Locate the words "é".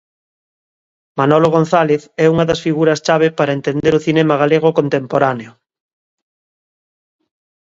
2.23-2.25